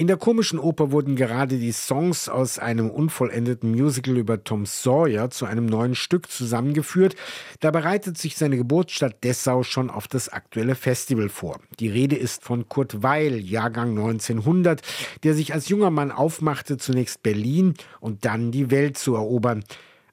[0.00, 5.28] In der komischen Oper wurden gerade die Songs aus einem unvollendeten Musical über Tom Sawyer
[5.28, 7.16] zu einem neuen Stück zusammengeführt.
[7.60, 11.60] Da bereitet sich seine Geburtsstadt Dessau schon auf das aktuelle Festival vor.
[11.80, 14.80] Die Rede ist von Kurt Weil, Jahrgang 1900,
[15.22, 19.64] der sich als junger Mann aufmachte, zunächst Berlin und dann die Welt zu erobern.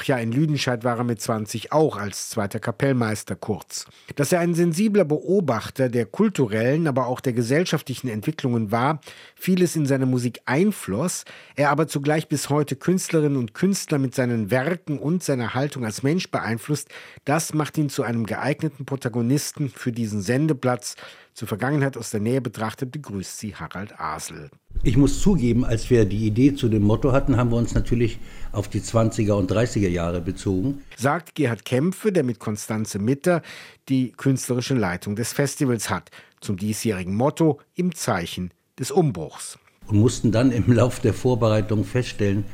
[0.00, 3.84] Ach ja, in Lüdenscheid war er mit 20 auch als zweiter Kapellmeister kurz.
[4.14, 9.00] Dass er ein sensibler Beobachter der kulturellen, aber auch der gesellschaftlichen Entwicklungen war,
[9.34, 11.24] vieles in seine Musik einfloss,
[11.56, 16.04] er aber zugleich bis heute Künstlerinnen und Künstler mit seinen Werken und seiner Haltung als
[16.04, 16.90] Mensch beeinflusst,
[17.24, 20.94] das macht ihn zu einem geeigneten Protagonisten für diesen Sendeplatz.
[21.34, 24.48] Zur Vergangenheit aus der Nähe betrachtet begrüßt sie Harald Asel.
[24.84, 28.18] Ich muss zugeben, als wir die Idee zu dem Motto hatten, haben wir uns natürlich
[28.52, 30.82] auf die 20er und 30er Jahre bezogen.
[30.96, 33.42] Sagt Gerhard Kämpfe, der mit Konstanze Mitter
[33.88, 36.10] die künstlerische Leitung des Festivals hat,
[36.40, 39.58] zum diesjährigen Motto im Zeichen des Umbruchs.
[39.88, 42.44] Und mussten dann im Lauf der Vorbereitung feststellen,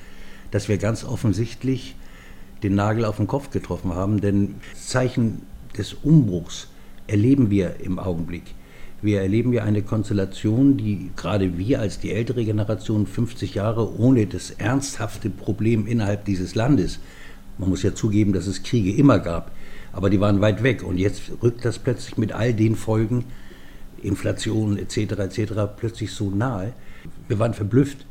[0.51, 1.95] dass wir ganz offensichtlich
[2.63, 5.43] den Nagel auf den Kopf getroffen haben, denn Zeichen
[5.77, 6.69] des Umbruchs
[7.07, 8.45] erleben wir im Augenblick.
[9.05, 14.27] Wir erleben ja eine Konstellation, die gerade wir als die ältere Generation 50 Jahre ohne
[14.27, 17.01] das ernsthafte Problem innerhalb dieses Landes,
[17.59, 19.51] man muss ja zugeben, dass es Kriege immer gab,
[19.93, 23.27] aber die waren weit weg und jetzt rückt das plötzlich mit all den Folgen,
[24.03, 24.97] Inflation etc.
[24.97, 25.53] etc.
[25.77, 26.73] plötzlich so nahe.
[27.29, 28.07] Wir waren verblüfft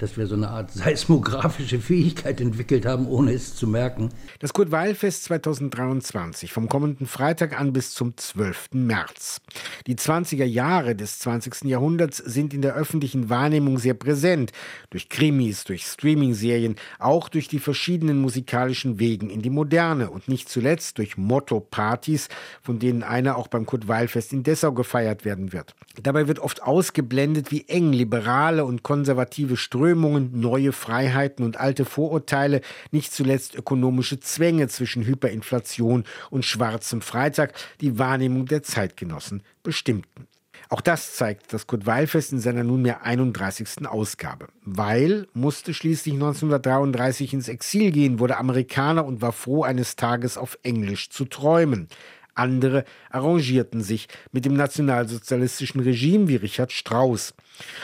[0.00, 4.08] dass wir so eine Art seismografische Fähigkeit entwickelt haben, ohne es zu merken.
[4.38, 8.70] Das Kurt-Weil-Fest 2023 vom kommenden Freitag an bis zum 12.
[8.72, 9.40] März.
[9.86, 11.64] Die 20er Jahre des 20.
[11.64, 14.52] Jahrhunderts sind in der öffentlichen Wahrnehmung sehr präsent.
[14.88, 20.48] Durch Krimis, durch Streaming-Serien, auch durch die verschiedenen musikalischen Wegen in die Moderne und nicht
[20.48, 22.28] zuletzt durch Motto-Partys,
[22.62, 25.74] von denen einer auch beim Kurt-Weil-Fest in Dessau gefeiert werden wird.
[26.02, 31.84] Dabei wird oft ausgeblendet, wie eng liberale und konservative Strömungen Strömungen, neue Freiheiten und alte
[31.84, 32.60] Vorurteile,
[32.92, 40.28] nicht zuletzt ökonomische Zwänge zwischen Hyperinflation und schwarzem Freitag die Wahrnehmung der Zeitgenossen bestimmten.
[40.68, 43.88] Auch das zeigt das Kurt-Weil-Fest in seiner nunmehr 31.
[43.88, 44.46] Ausgabe.
[44.64, 50.56] Weil musste schließlich 1933 ins Exil gehen, wurde Amerikaner und war froh, eines Tages auf
[50.62, 51.88] Englisch zu träumen.
[52.34, 57.34] Andere arrangierten sich mit dem nationalsozialistischen Regime wie Richard Strauss.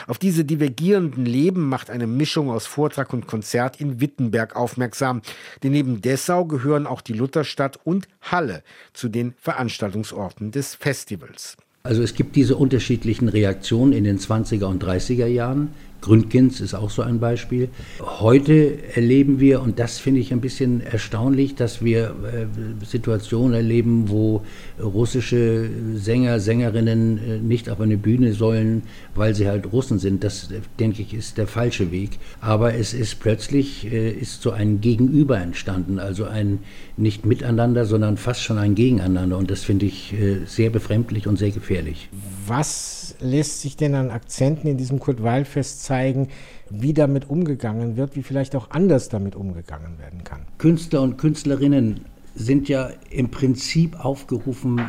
[0.07, 5.21] Auf diese divergierenden Leben macht eine Mischung aus Vortrag und Konzert in Wittenberg aufmerksam.
[5.63, 8.63] Denn neben Dessau gehören auch die Lutherstadt und Halle
[8.93, 11.57] zu den Veranstaltungsorten des Festivals.
[11.83, 15.69] Also es gibt diese unterschiedlichen Reaktionen in den 20er und 30er Jahren.
[16.01, 17.69] Gründgens ist auch so ein Beispiel.
[17.99, 24.09] Heute erleben wir, und das finde ich ein bisschen erstaunlich, dass wir äh, Situationen erleben,
[24.09, 24.43] wo
[24.81, 28.83] russische Sänger, Sängerinnen äh, nicht auf eine Bühne sollen,
[29.15, 30.23] weil sie halt Russen sind.
[30.23, 30.49] Das,
[30.79, 32.19] denke ich, ist der falsche Weg.
[32.41, 36.59] Aber es ist plötzlich äh, ist so ein Gegenüber entstanden, also ein
[36.95, 39.37] nicht Miteinander, sondern fast schon ein Gegeneinander.
[39.37, 40.15] Und das finde ich
[40.47, 42.09] sehr befremdlich und sehr gefährlich.
[42.47, 46.29] Was lässt sich denn an Akzenten in diesem Kurt-Weil-Fest zeigen,
[46.69, 50.41] wie damit umgegangen wird, wie vielleicht auch anders damit umgegangen werden kann.
[50.57, 52.01] Künstler und Künstlerinnen
[52.35, 54.81] sind ja im Prinzip aufgerufen,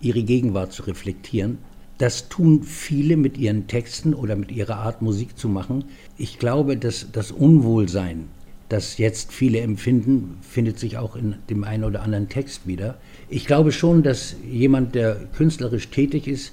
[0.00, 1.58] ihre Gegenwart zu reflektieren.
[1.98, 5.84] Das tun viele mit ihren Texten oder mit ihrer Art Musik zu machen.
[6.16, 8.28] Ich glaube, dass das Unwohlsein,
[8.68, 12.98] das jetzt viele empfinden, findet sich auch in dem einen oder anderen Text wieder.
[13.28, 16.52] Ich glaube schon, dass jemand, der künstlerisch tätig ist,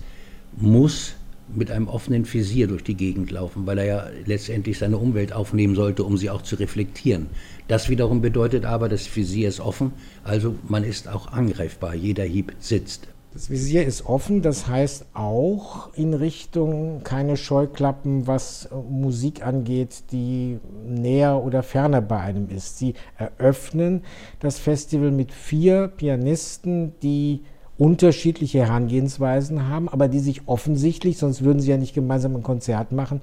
[0.57, 1.15] muss
[1.53, 5.75] mit einem offenen Visier durch die Gegend laufen, weil er ja letztendlich seine Umwelt aufnehmen
[5.75, 7.27] sollte, um sie auch zu reflektieren.
[7.67, 12.53] Das wiederum bedeutet aber, das Visier ist offen, also man ist auch angreifbar, jeder Hieb
[12.59, 13.07] sitzt.
[13.35, 20.59] Das Visier ist offen, das heißt auch in Richtung keine Scheuklappen, was Musik angeht, die
[20.87, 22.77] näher oder ferner bei einem ist.
[22.77, 24.03] Sie eröffnen
[24.39, 27.41] das Festival mit vier Pianisten, die
[27.77, 32.91] unterschiedliche Herangehensweisen haben, aber die sich offensichtlich, sonst würden sie ja nicht gemeinsam ein Konzert
[32.91, 33.21] machen,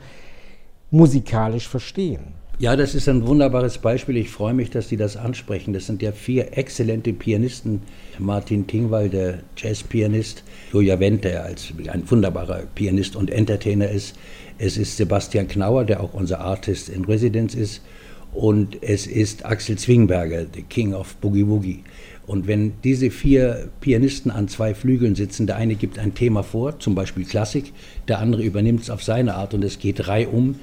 [0.90, 2.42] musikalisch verstehen.
[2.58, 4.18] Ja, das ist ein wunderbares Beispiel.
[4.18, 5.72] Ich freue mich, dass Sie das ansprechen.
[5.72, 7.80] Das sind ja vier exzellente Pianisten.
[8.18, 14.16] Martin Tingwall, der Jazzpianist, Julia Wendt, der als ein wunderbarer Pianist und Entertainer ist.
[14.58, 17.80] Es ist Sebastian Knauer, der auch unser Artist in Residence ist.
[18.32, 21.84] Und es ist Axel Zwingberger, der King of Boogie Woogie.
[22.26, 26.78] Und wenn diese vier Pianisten an zwei Flügeln sitzen, der eine gibt ein Thema vor,
[26.78, 27.72] zum Beispiel Klassik,
[28.08, 30.56] der andere übernimmt es auf seine Art und es geht reihum,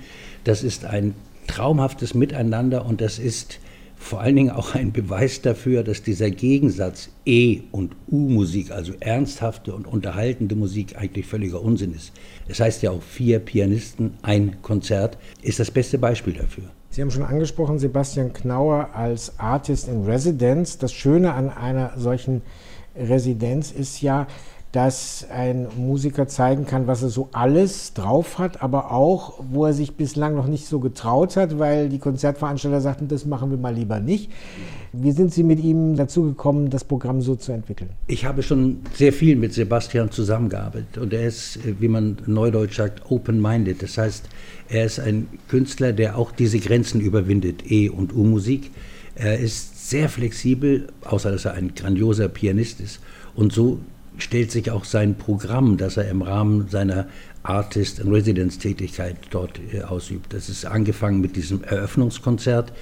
[0.45, 1.13] das ist ein
[1.47, 3.59] traumhaftes Miteinander und das ist
[3.97, 9.75] vor allen Dingen auch ein Beweis dafür, dass dieser Gegensatz E- und U-Musik, also ernsthafte
[9.75, 12.13] und unterhaltende Musik, eigentlich völliger Unsinn ist.
[12.47, 16.71] Es heißt ja auch vier Pianisten, ein Konzert, ist das beste Beispiel dafür.
[16.91, 20.79] Sie haben schon angesprochen, Sebastian Knauer als Artist in Residence.
[20.79, 22.41] Das Schöne an einer solchen
[22.95, 24.25] Residenz ist ja,
[24.71, 29.73] dass ein Musiker zeigen kann, was er so alles drauf hat, aber auch, wo er
[29.73, 33.73] sich bislang noch nicht so getraut hat, weil die Konzertveranstalter sagten, das machen wir mal
[33.73, 34.29] lieber nicht.
[34.93, 37.89] Wie sind Sie mit ihm dazu gekommen, das Programm so zu entwickeln?
[38.05, 43.09] Ich habe schon sehr viel mit Sebastian zusammengearbeitet und er ist, wie man neudeutsch sagt,
[43.09, 43.81] open-minded.
[43.81, 44.29] Das heißt,
[44.69, 48.69] er ist ein Künstler, der auch diese Grenzen überwindet, E- und U-Musik.
[49.15, 52.99] Er ist sehr flexibel, außer dass er ein grandioser Pianist ist.
[53.35, 53.79] Und so
[54.19, 57.07] stellt sich auch sein Programm, das er im Rahmen seiner
[57.43, 60.33] Artist- and Residence-Tätigkeit dort äh, ausübt.
[60.33, 62.73] Das ist angefangen mit diesem Eröffnungskonzert.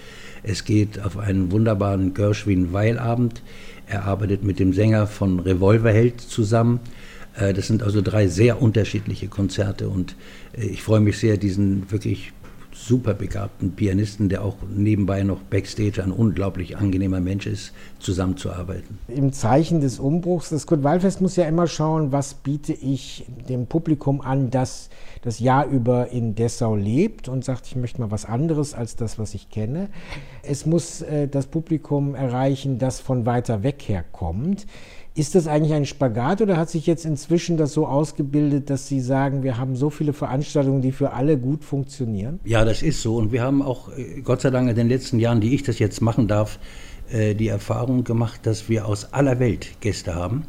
[0.43, 3.41] Es geht auf einen wunderbaren Gershwin-Weilabend.
[3.87, 6.79] Er arbeitet mit dem Sänger von Revolverheld zusammen.
[7.35, 10.15] Äh, das sind also drei sehr unterschiedliche Konzerte und
[10.57, 12.33] äh, ich freue mich sehr, diesen wirklich
[12.77, 18.99] super begabten Pianisten, der auch nebenbei noch Backstage ein unglaublich angenehmer Mensch ist, zusammenzuarbeiten.
[19.07, 23.65] Im Zeichen des Umbruchs, das Kurt Waldfest muss ja immer schauen, was biete ich dem
[23.65, 24.89] Publikum an, das
[25.27, 29.19] das Jahr über in Dessau lebt und sagt, ich möchte mal was anderes als das,
[29.19, 29.89] was ich kenne.
[30.41, 34.65] Es muss äh, das Publikum erreichen, das von weiter weg her kommt.
[35.17, 39.01] Ist das eigentlich ein Spagat oder hat sich jetzt inzwischen das so ausgebildet, dass Sie
[39.01, 42.39] sagen, wir haben so viele Veranstaltungen, die für alle gut funktionieren?
[42.45, 43.15] Ja, das ist so.
[43.15, 45.79] Und wir haben auch, äh, Gott sei Dank, in den letzten Jahren, die ich das
[45.79, 46.59] jetzt machen darf,
[47.09, 50.43] äh, die Erfahrung gemacht, dass wir aus aller Welt Gäste haben.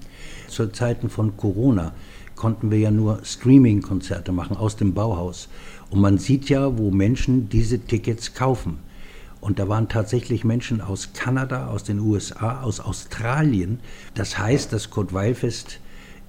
[0.48, 1.94] Zu Zeiten von Corona
[2.36, 5.48] konnten wir ja nur Streaming-Konzerte machen aus dem Bauhaus.
[5.88, 8.80] Und man sieht ja, wo Menschen diese Tickets kaufen.
[9.40, 13.80] Und da waren tatsächlich Menschen aus Kanada, aus den USA, aus Australien.
[14.14, 15.80] Das heißt, das Kurt-Weil-Fest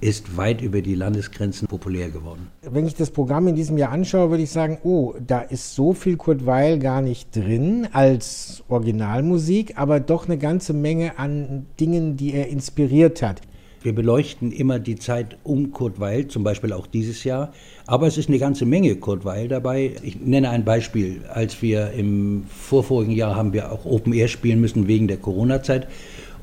[0.02, 2.48] ist weit über die Landesgrenzen populär geworden.
[2.62, 5.94] Wenn ich das Programm in diesem Jahr anschaue, würde ich sagen, oh, da ist so
[5.94, 12.16] viel Kurt Weil gar nicht drin als Originalmusik, aber doch eine ganze Menge an Dingen,
[12.16, 13.42] die er inspiriert hat.
[13.82, 17.54] Wir beleuchten immer die Zeit um Kurt Weil, zum Beispiel auch dieses Jahr.
[17.86, 19.96] Aber es ist eine ganze Menge Kurt Weil dabei.
[20.04, 21.22] Ich nenne ein Beispiel.
[21.34, 25.88] Als wir im vorvorigen Jahr haben wir auch Open Air spielen müssen wegen der Corona-Zeit.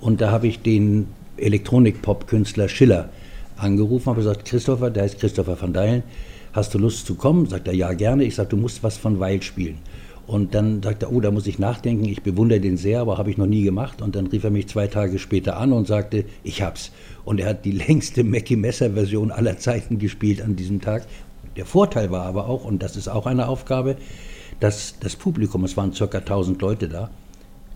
[0.01, 3.11] Und da habe ich den Elektronik-Pop-Künstler Schiller
[3.57, 6.03] angerufen, habe gesagt, Christopher, der heißt Christopher van Deilen,
[6.53, 7.47] hast du Lust zu kommen?
[7.47, 8.25] Sagt er, ja, gerne.
[8.25, 9.79] Ich sage, du musst was von Weil spielen.
[10.27, 13.31] Und dann sagt er, oh, da muss ich nachdenken, ich bewundere den sehr, aber habe
[13.31, 14.03] ich noch nie gemacht.
[14.03, 16.91] Und dann rief er mich zwei Tage später an und sagte, ich hab's.
[17.25, 21.07] Und er hat die längste Mackie Messer-Version aller Zeiten gespielt an diesem Tag.
[21.57, 23.97] Der Vorteil war aber auch, und das ist auch eine Aufgabe,
[24.61, 26.05] dass das Publikum, es waren ca.
[26.19, 27.11] 1000 Leute da,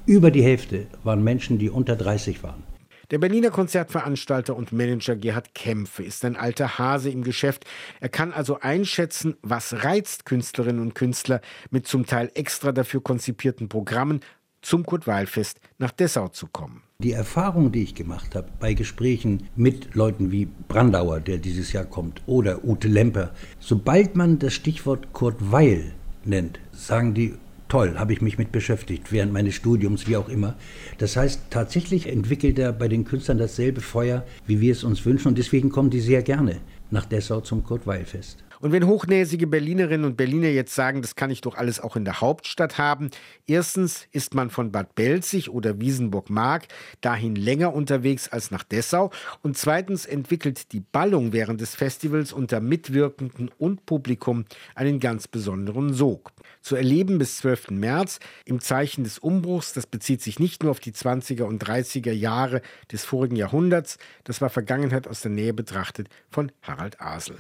[0.07, 2.70] über die Hälfte waren Menschen, die unter 30 waren.
[3.11, 7.65] Der Berliner Konzertveranstalter und Manager Gerhard Kämpfe ist ein alter Hase im Geschäft.
[7.99, 11.41] Er kann also einschätzen, was reizt Künstlerinnen und Künstler
[11.71, 14.21] mit zum Teil extra dafür konzipierten Programmen
[14.63, 16.83] zum Kurt-Weil-Fest nach Dessau zu kommen.
[17.01, 21.87] Die Erfahrung, die ich gemacht habe bei Gesprächen mit Leuten wie Brandauer, der dieses Jahr
[21.87, 27.35] kommt, oder Ute Lemper, sobald man das Stichwort Kurt Weil nennt, sagen die,
[27.71, 30.57] toll, habe ich mich mit beschäftigt, während meines Studiums, wie auch immer.
[30.99, 35.29] Das heißt, tatsächlich entwickelt er bei den Künstlern dasselbe Feuer, wie wir es uns wünschen
[35.29, 36.57] und deswegen kommen die sehr gerne
[36.91, 38.45] nach Dessau zum Kurt-Weil-Fest.
[38.61, 42.05] Und wenn hochnäsige Berlinerinnen und Berliner jetzt sagen, das kann ich doch alles auch in
[42.05, 43.09] der Hauptstadt haben,
[43.47, 46.69] erstens ist man von Bad Belzig oder Wiesenburg-Mark
[47.01, 52.61] dahin länger unterwegs als nach Dessau und zweitens entwickelt die Ballung während des Festivals unter
[52.61, 54.45] Mitwirkenden und Publikum
[54.75, 56.31] einen ganz besonderen Sog.
[56.61, 57.71] Zu erleben bis 12.
[57.71, 62.13] März im Zeichen des Umbruchs, das bezieht sich nicht nur auf die 20er und 30er
[62.13, 62.61] Jahre
[62.93, 67.37] des vorigen Jahrhunderts, das war Vergangenheit aus der Nähe betrachtet von Harald Asel.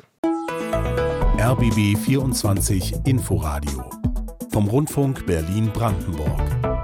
[1.38, 3.88] RBB 24 Inforadio
[4.50, 6.79] vom Rundfunk Berlin-Brandenburg.